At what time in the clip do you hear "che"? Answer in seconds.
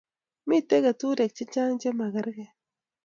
1.81-1.89